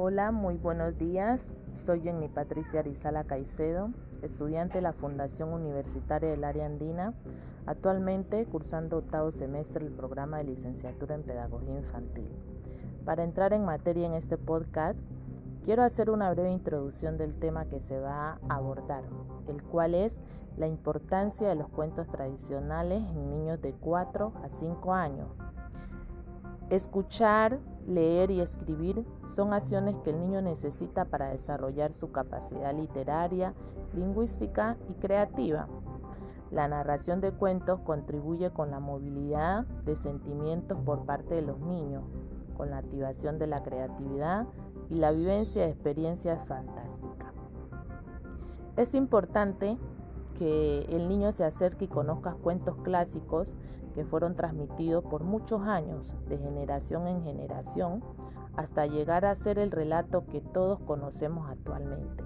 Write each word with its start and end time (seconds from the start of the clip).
Hola, 0.00 0.30
muy 0.30 0.54
buenos 0.54 0.96
días. 0.96 1.52
Soy 1.74 2.02
Jenny 2.02 2.28
Patricia 2.28 2.78
Arizala 2.78 3.24
Caicedo, 3.24 3.90
estudiante 4.22 4.78
de 4.78 4.82
la 4.82 4.92
Fundación 4.92 5.52
Universitaria 5.52 6.30
del 6.30 6.44
Área 6.44 6.66
Andina, 6.66 7.14
actualmente 7.66 8.46
cursando 8.46 8.98
octavo 8.98 9.32
semestre 9.32 9.84
el 9.84 9.90
programa 9.90 10.38
de 10.38 10.44
licenciatura 10.44 11.16
en 11.16 11.24
Pedagogía 11.24 11.78
Infantil. 11.78 12.28
Para 13.04 13.24
entrar 13.24 13.52
en 13.52 13.64
materia 13.64 14.06
en 14.06 14.14
este 14.14 14.38
podcast, 14.38 14.96
quiero 15.64 15.82
hacer 15.82 16.10
una 16.10 16.30
breve 16.30 16.52
introducción 16.52 17.18
del 17.18 17.36
tema 17.36 17.64
que 17.64 17.80
se 17.80 17.98
va 17.98 18.38
a 18.48 18.54
abordar, 18.54 19.02
el 19.48 19.60
cual 19.64 19.96
es 19.96 20.20
la 20.56 20.68
importancia 20.68 21.48
de 21.48 21.56
los 21.56 21.70
cuentos 21.70 22.06
tradicionales 22.06 23.02
en 23.02 23.30
niños 23.30 23.60
de 23.60 23.72
4 23.72 24.32
a 24.44 24.48
5 24.48 24.94
años. 24.94 25.28
Escuchar, 26.70 27.58
leer 27.88 28.30
y 28.30 28.40
escribir 28.40 29.04
son 29.34 29.52
acciones 29.52 29.96
que 30.04 30.10
el 30.10 30.20
niño 30.20 30.42
necesita 30.42 31.06
para 31.06 31.30
desarrollar 31.30 31.92
su 31.94 32.12
capacidad 32.12 32.74
literaria, 32.74 33.54
lingüística 33.94 34.76
y 34.90 34.94
creativa. 34.94 35.68
La 36.50 36.68
narración 36.68 37.20
de 37.20 37.32
cuentos 37.32 37.80
contribuye 37.80 38.50
con 38.50 38.70
la 38.70 38.80
movilidad 38.80 39.66
de 39.84 39.96
sentimientos 39.96 40.78
por 40.84 41.04
parte 41.04 41.34
de 41.34 41.42
los 41.42 41.58
niños, 41.60 42.04
con 42.56 42.70
la 42.70 42.78
activación 42.78 43.38
de 43.38 43.46
la 43.46 43.62
creatividad 43.62 44.46
y 44.90 44.96
la 44.96 45.10
vivencia 45.10 45.62
de 45.62 45.70
experiencias 45.70 46.46
fantásticas. 46.46 47.32
Es 48.76 48.94
importante 48.94 49.78
que 50.38 50.86
el 50.90 51.08
niño 51.08 51.32
se 51.32 51.44
acerque 51.44 51.86
y 51.86 51.88
conozca 51.88 52.34
cuentos 52.34 52.76
clásicos 52.84 53.48
que 53.94 54.04
fueron 54.04 54.36
transmitidos 54.36 55.02
por 55.04 55.24
muchos 55.24 55.62
años, 55.62 56.14
de 56.28 56.38
generación 56.38 57.08
en 57.08 57.22
generación, 57.24 58.04
hasta 58.56 58.86
llegar 58.86 59.24
a 59.24 59.34
ser 59.34 59.58
el 59.58 59.72
relato 59.72 60.26
que 60.26 60.40
todos 60.40 60.78
conocemos 60.80 61.50
actualmente. 61.50 62.22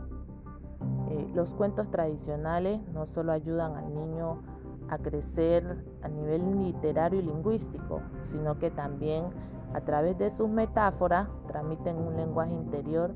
Eh, 1.09 1.31
los 1.35 1.55
cuentos 1.55 1.91
tradicionales 1.91 2.81
no 2.89 3.07
solo 3.07 3.33
ayudan 3.33 3.77
al 3.77 3.95
niño 3.95 4.43
a 4.89 4.99
crecer 4.99 5.85
a 6.03 6.09
nivel 6.09 6.65
literario 6.65 7.21
y 7.21 7.23
lingüístico, 7.23 8.03
sino 8.23 8.59
que 8.59 8.71
también 8.71 9.25
a 9.73 9.81
través 9.81 10.19
de 10.19 10.31
sus 10.31 10.51
metáforas 10.51 11.29
transmiten 11.47 11.97
un 11.97 12.17
lenguaje 12.17 12.53
interior, 12.53 13.15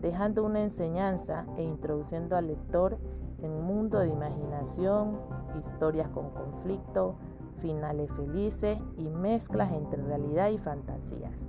dejando 0.00 0.44
una 0.44 0.62
enseñanza 0.62 1.44
e 1.58 1.64
introduciendo 1.64 2.36
al 2.36 2.46
lector 2.46 2.98
en 3.42 3.50
un 3.50 3.64
mundo 3.64 3.98
de 4.00 4.08
imaginación, 4.08 5.18
historias 5.58 6.08
con 6.08 6.30
conflicto, 6.30 7.16
finales 7.58 8.10
felices 8.12 8.78
y 8.96 9.08
mezclas 9.08 9.72
entre 9.72 10.02
realidad 10.02 10.50
y 10.50 10.58
fantasías. 10.58 11.46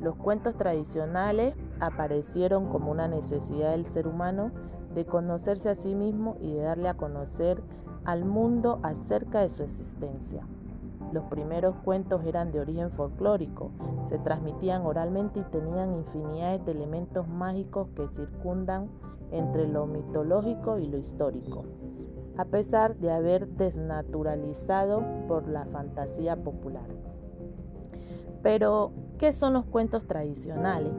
Los 0.00 0.16
cuentos 0.16 0.56
tradicionales 0.56 1.54
aparecieron 1.80 2.68
como 2.68 2.90
una 2.90 3.08
necesidad 3.08 3.70
del 3.70 3.86
ser 3.86 4.06
humano 4.06 4.50
de 4.94 5.06
conocerse 5.06 5.68
a 5.68 5.74
sí 5.74 5.94
mismo 5.94 6.36
y 6.40 6.52
de 6.54 6.62
darle 6.62 6.88
a 6.88 6.94
conocer 6.94 7.62
al 8.04 8.24
mundo 8.24 8.80
acerca 8.82 9.40
de 9.40 9.48
su 9.48 9.62
existencia. 9.62 10.46
Los 11.12 11.24
primeros 11.24 11.76
cuentos 11.84 12.24
eran 12.24 12.50
de 12.50 12.60
origen 12.60 12.90
folclórico, 12.90 13.70
se 14.08 14.18
transmitían 14.18 14.82
oralmente 14.82 15.40
y 15.40 15.44
tenían 15.44 15.94
infinidades 15.94 16.64
de 16.64 16.72
elementos 16.72 17.28
mágicos 17.28 17.88
que 17.94 18.08
circundan 18.08 18.90
entre 19.30 19.68
lo 19.68 19.86
mitológico 19.86 20.78
y 20.78 20.88
lo 20.88 20.98
histórico 20.98 21.64
a 22.36 22.44
pesar 22.46 22.96
de 22.96 23.12
haber 23.12 23.46
desnaturalizado 23.48 25.04
por 25.28 25.48
la 25.48 25.66
fantasía 25.66 26.42
popular. 26.42 26.88
Pero, 28.42 28.92
¿qué 29.18 29.32
son 29.32 29.52
los 29.52 29.64
cuentos 29.64 30.06
tradicionales? 30.06 30.92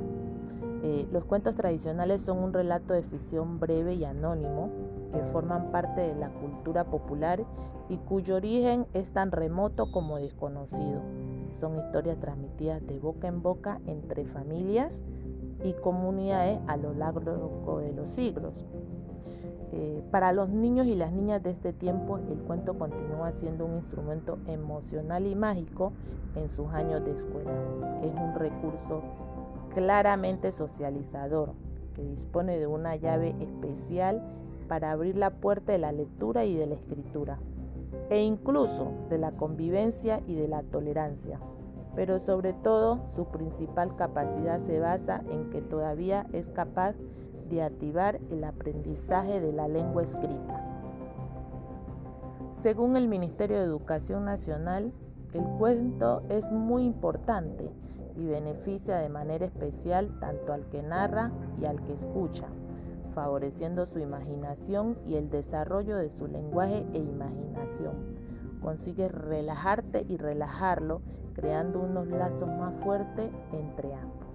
Eh, 0.83 1.07
los 1.11 1.25
cuentos 1.25 1.55
tradicionales 1.55 2.22
son 2.22 2.39
un 2.39 2.53
relato 2.53 2.94
de 2.94 3.03
ficción 3.03 3.59
breve 3.59 3.95
y 3.95 4.05
anónimo 4.05 4.69
que 5.13 5.22
forman 5.31 5.72
parte 5.72 6.01
de 6.01 6.16
la 6.16 6.29
cultura 6.29 6.85
popular 6.85 7.44
y 7.89 7.97
cuyo 7.97 8.35
origen 8.35 8.88
es 8.94 9.11
tan 9.11 9.31
remoto 9.31 9.91
como 9.91 10.17
desconocido. 10.17 11.01
Son 11.51 11.77
historias 11.77 12.19
transmitidas 12.19 12.85
de 12.85 13.00
boca 13.00 13.27
en 13.27 13.41
boca 13.41 13.79
entre 13.85 14.25
familias 14.25 15.01
y 15.63 15.73
comunidades 15.73 16.59
a 16.67 16.77
lo 16.77 16.94
largo 16.94 17.79
de 17.79 17.94
los 17.94 18.09
siglos. 18.09 18.66
Eh, 19.71 20.03
para 20.11 20.31
los 20.31 20.50
niños 20.50 20.88
y 20.88 20.95
las 20.95 21.11
niñas 21.11 21.44
de 21.44 21.51
este 21.51 21.73
tiempo, 21.73 22.17
el 22.17 22.38
cuento 22.39 22.77
continúa 22.77 23.31
siendo 23.31 23.66
un 23.66 23.75
instrumento 23.75 24.38
emocional 24.47 25.27
y 25.27 25.35
mágico 25.35 25.91
en 26.35 26.50
sus 26.50 26.67
años 26.69 27.03
de 27.03 27.11
escuela. 27.11 27.51
Es 28.03 28.13
un 28.13 28.35
recurso 28.35 29.01
claramente 29.75 30.53
socializador 30.53 31.52
que 31.94 32.02
dispone 32.02 32.58
de 32.58 32.66
una 32.66 32.96
llave 32.96 33.36
especial 33.41 34.24
para 34.69 34.91
abrir 34.91 35.18
la 35.18 35.31
puerta 35.31 35.74
de 35.74 35.78
la 35.78 35.91
lectura 35.91 36.46
y 36.46 36.56
de 36.56 36.66
la 36.66 36.75
escritura, 36.75 37.40
e 38.09 38.24
incluso 38.24 38.94
de 39.09 39.18
la 39.18 39.34
convivencia 39.34 40.22
y 40.28 40.36
de 40.36 40.47
la 40.47 40.63
tolerancia. 40.63 41.41
Pero 41.94 42.19
sobre 42.19 42.53
todo, 42.53 43.02
su 43.09 43.25
principal 43.25 43.97
capacidad 43.97 44.59
se 44.59 44.80
basa 44.80 45.22
en 45.30 45.50
que 45.50 45.62
todavía 45.62 46.25
es 46.31 46.50
capaz 46.50 46.96
de 47.50 47.62
activar 47.62 48.19
el 48.31 48.46
aprendizaje 48.46 49.42
de 49.42 49.52
la 49.52 49.68
lengua 49.68 50.03
escrita. 50.03 50.63
Según 52.62 52.96
el 52.96 53.09
Ministerio 53.09 53.57
de 53.57 53.66
Educación 53.66 54.24
Nacional, 54.24 54.94
el 55.34 55.44
cuento 55.59 56.24
es 56.30 56.52
muy 56.53 56.84
importante 56.84 57.72
y 58.17 58.25
beneficia 58.25 58.97
de 58.97 59.09
manera 59.09 59.45
especial 59.45 60.19
tanto 60.19 60.53
al 60.53 60.67
que 60.69 60.81
narra 60.81 61.31
y 61.59 61.65
al 61.65 61.81
que 61.83 61.93
escucha, 61.93 62.47
favoreciendo 63.13 63.85
su 63.85 63.99
imaginación 63.99 64.97
y 65.05 65.15
el 65.15 65.29
desarrollo 65.29 65.97
de 65.97 66.09
su 66.09 66.27
lenguaje 66.27 66.85
e 66.93 66.99
imaginación. 66.99 67.95
Consigue 68.61 69.07
relajarte 69.07 70.05
y 70.07 70.17
relajarlo, 70.17 71.01
creando 71.33 71.81
unos 71.81 72.07
lazos 72.07 72.47
más 72.47 72.73
fuertes 72.83 73.31
entre 73.51 73.93
ambos. 73.93 74.25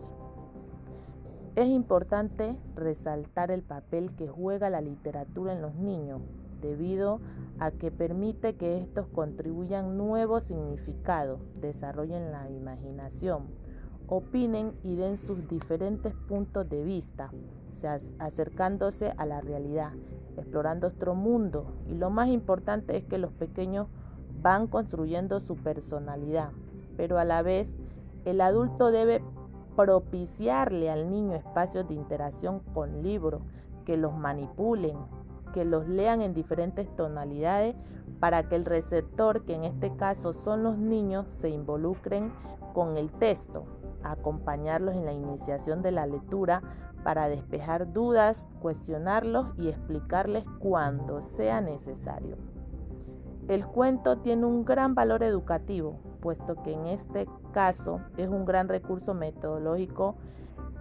Es 1.57 1.67
importante 1.67 2.57
resaltar 2.77 3.51
el 3.51 3.63
papel 3.63 4.15
que 4.15 4.29
juega 4.29 4.71
la 4.71 4.81
literatura 4.81 5.53
en 5.53 5.63
los 5.63 5.75
niños, 5.75 6.23
debido 6.61 7.21
a 7.59 7.71
que 7.71 7.91
permite 7.91 8.55
que 8.55 8.79
estos 8.79 9.07
contribuyan 9.09 9.97
nuevos 9.97 10.45
significados, 10.45 11.41
desarrollen 11.61 12.31
la 12.31 12.49
imaginación, 12.51 13.49
opinen 14.11 14.75
y 14.83 14.97
den 14.97 15.17
sus 15.17 15.49
diferentes 15.49 16.13
puntos 16.29 16.69
de 16.69 16.83
vista, 16.83 17.31
acercándose 18.19 19.15
a 19.17 19.25
la 19.25 19.41
realidad, 19.41 19.93
explorando 20.37 20.89
otro 20.89 21.15
mundo. 21.15 21.73
Y 21.87 21.95
lo 21.95 22.11
más 22.11 22.29
importante 22.29 22.97
es 22.97 23.05
que 23.05 23.19
los 23.19 23.33
pequeños 23.33 23.87
van 24.43 24.67
construyendo 24.67 25.41
su 25.41 25.57
personalidad, 25.57 26.51
pero 26.97 27.19
a 27.19 27.25
la 27.25 27.43
vez 27.43 27.77
el 28.25 28.41
adulto 28.41 28.91
debe 28.91 29.23
propiciarle 29.77 30.91
al 30.91 31.09
niño 31.09 31.35
espacios 31.35 31.89
de 31.89 31.95
interacción 31.95 32.61
con 32.75 33.03
libros, 33.03 33.43
que 33.87 33.97
los 33.97 34.15
manipulen, 34.15 34.97
que 35.55 35.65
los 35.65 35.89
lean 35.89 36.21
en 36.21 36.35
diferentes 36.35 36.95
tonalidades 36.97 37.77
para 38.19 38.49
que 38.49 38.57
el 38.57 38.65
receptor, 38.65 39.45
que 39.45 39.55
en 39.55 39.65
este 39.65 39.95
caso 39.97 40.33
son 40.33 40.65
los 40.65 40.77
niños, 40.79 41.27
se 41.29 41.49
involucren 41.49 42.33
con 42.75 42.97
el 42.97 43.11
texto, 43.11 43.65
acompañarlos 44.03 44.95
en 44.95 45.05
la 45.05 45.13
iniciación 45.13 45.83
de 45.83 45.93
la 45.93 46.07
lectura 46.07 46.63
para 47.03 47.29
despejar 47.29 47.93
dudas, 47.93 48.47
cuestionarlos 48.61 49.49
y 49.57 49.69
explicarles 49.69 50.45
cuando 50.59 51.21
sea 51.23 51.61
necesario. 51.61 52.37
El 53.49 53.67
cuento 53.67 54.19
tiene 54.19 54.47
un 54.47 54.65
gran 54.65 54.95
valor 54.95 55.23
educativo, 55.23 55.99
puesto 56.21 56.63
que 56.63 56.73
en 56.73 56.87
este 56.87 57.27
caso 57.53 58.01
es 58.17 58.29
un 58.29 58.45
gran 58.45 58.69
recurso 58.69 59.15
metodológico 59.15 60.15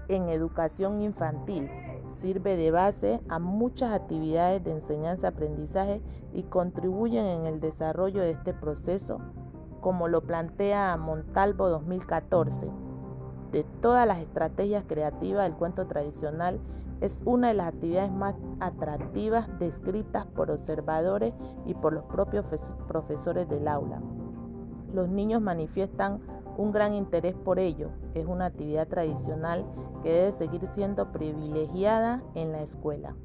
en 0.08 0.30
educación 0.30 1.02
infantil. 1.02 1.70
Sirve 2.10 2.58
de 2.58 2.72
base 2.72 3.22
a 3.30 3.40
muchas 3.40 3.94
actividades 3.94 4.64
de 4.64 4.72
enseñanza-aprendizaje 4.72 6.02
y 6.34 6.44
contribuyen 6.44 7.26
en 7.26 7.46
el 7.46 7.60
desarrollo 7.60 8.22
de 8.22 8.32
este 8.32 8.54
proceso, 8.54 9.20
como 9.82 10.08
lo 10.08 10.22
plantea 10.22 10.98
Montalvo 10.98 11.70
2014. 11.70 12.89
De 13.52 13.64
todas 13.82 14.08
las 14.08 14.20
estrategias 14.20 14.84
creativas, 14.88 15.48
el 15.48 15.56
cuento 15.56 15.88
tradicional 15.88 16.60
es 17.02 17.22
una 17.26 17.48
de 17.48 17.54
las 17.54 17.68
actividades 17.68 18.12
más 18.12 18.36
atractivas 18.60 19.48
descritas 19.58 20.26
por 20.28 20.52
observadores 20.52 21.34
y 21.66 21.74
por 21.74 21.94
los 21.94 22.04
propios 22.06 22.46
profesores 22.88 23.48
del 23.50 23.68
aula. 23.68 24.02
Los 24.94 25.10
niños 25.10 25.42
manifiestan 25.42 26.20
un 26.58 26.72
gran 26.72 26.94
interés 26.94 27.36
por 27.36 27.58
ello. 27.58 27.90
Es 28.14 28.26
una 28.26 28.48
actividad 28.48 28.88
tradicional 28.88 29.66
que 30.04 30.12
debe 30.12 30.32
seguir 30.34 30.68
siendo 30.68 31.12
privilegiada 31.12 32.22
en 32.36 32.52
la 32.52 32.62
escuela. 32.62 33.16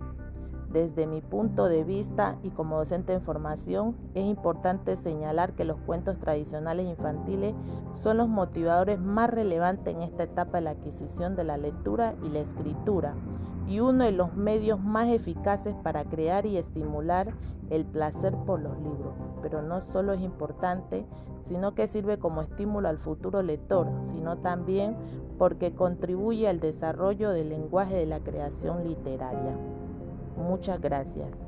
Desde 0.74 1.06
mi 1.06 1.20
punto 1.20 1.68
de 1.68 1.84
vista 1.84 2.36
y 2.42 2.50
como 2.50 2.78
docente 2.78 3.12
en 3.12 3.22
formación, 3.22 3.94
es 4.14 4.24
importante 4.24 4.96
señalar 4.96 5.52
que 5.52 5.64
los 5.64 5.76
cuentos 5.76 6.18
tradicionales 6.18 6.88
infantiles 6.88 7.54
son 7.92 8.16
los 8.16 8.28
motivadores 8.28 8.98
más 8.98 9.30
relevantes 9.30 9.94
en 9.94 10.02
esta 10.02 10.24
etapa 10.24 10.58
de 10.58 10.62
la 10.62 10.70
adquisición 10.70 11.36
de 11.36 11.44
la 11.44 11.58
lectura 11.58 12.16
y 12.24 12.28
la 12.28 12.40
escritura 12.40 13.14
y 13.68 13.78
uno 13.78 14.02
de 14.02 14.10
los 14.10 14.34
medios 14.34 14.80
más 14.80 15.08
eficaces 15.10 15.76
para 15.76 16.02
crear 16.06 16.44
y 16.44 16.56
estimular 16.56 17.32
el 17.70 17.84
placer 17.84 18.34
por 18.44 18.58
los 18.58 18.76
libros. 18.78 19.14
Pero 19.42 19.62
no 19.62 19.80
solo 19.80 20.12
es 20.12 20.22
importante, 20.22 21.06
sino 21.42 21.76
que 21.76 21.86
sirve 21.86 22.18
como 22.18 22.42
estímulo 22.42 22.88
al 22.88 22.98
futuro 22.98 23.42
lector, 23.42 23.92
sino 24.02 24.38
también 24.38 24.96
porque 25.38 25.72
contribuye 25.72 26.48
al 26.48 26.58
desarrollo 26.58 27.30
del 27.30 27.50
lenguaje 27.50 27.94
de 27.94 28.06
la 28.06 28.18
creación 28.18 28.82
literaria. 28.88 29.56
Muchas 30.36 30.80
gracias. 30.80 31.44